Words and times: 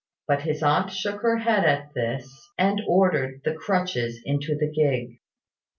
But 0.27 0.41
his 0.41 0.63
aunt 0.63 0.91
shook 0.91 1.21
her 1.21 1.37
head 1.37 1.63
at 1.63 1.93
this, 1.93 2.35
and 2.57 2.81
ordered 2.87 3.41
the 3.45 3.53
crutches 3.53 4.19
into 4.25 4.55
the 4.57 4.67
gig. 4.71 5.19